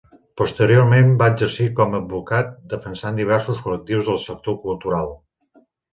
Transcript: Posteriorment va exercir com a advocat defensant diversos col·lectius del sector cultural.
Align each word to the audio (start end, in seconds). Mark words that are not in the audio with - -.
Posteriorment 0.41 1.11
va 1.19 1.27
exercir 1.33 1.67
com 1.81 1.93
a 1.93 1.99
advocat 2.03 2.49
defensant 2.73 3.19
diversos 3.21 3.61
col·lectius 3.67 4.05
del 4.09 4.19
sector 4.25 4.59
cultural. 4.65 5.13